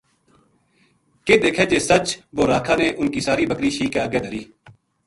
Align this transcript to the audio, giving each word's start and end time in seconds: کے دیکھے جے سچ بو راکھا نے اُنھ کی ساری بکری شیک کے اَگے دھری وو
کے 1.25 1.37
دیکھے 1.43 1.65
جے 1.71 1.79
سچ 1.89 2.07
بو 2.35 2.43
راکھا 2.51 2.75
نے 2.81 2.87
اُنھ 2.99 3.11
کی 3.13 3.21
ساری 3.27 3.45
بکری 3.51 3.69
شیک 3.77 3.91
کے 3.93 3.99
اَگے 4.05 4.19
دھری 4.25 4.41
وو 4.45 4.49